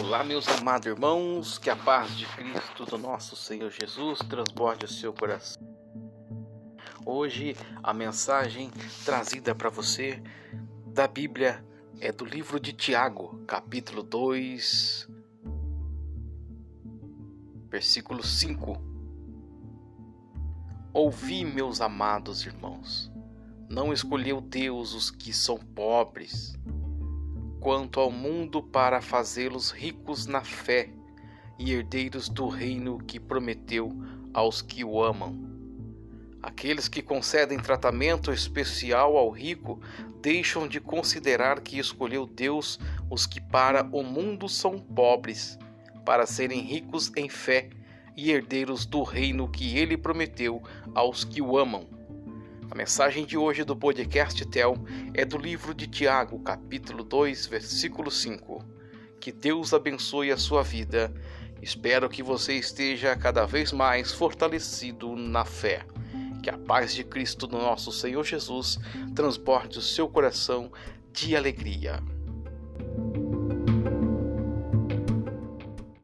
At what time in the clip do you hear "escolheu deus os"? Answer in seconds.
23.92-25.10, 41.78-43.26